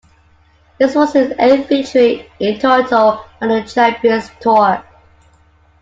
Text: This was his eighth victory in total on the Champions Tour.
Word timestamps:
This 0.79 0.95
was 0.95 1.13
his 1.13 1.31
eighth 1.37 1.69
victory 1.69 2.27
in 2.39 2.57
total 2.57 3.23
on 3.39 3.49
the 3.49 3.61
Champions 3.71 4.31
Tour. 4.39 4.83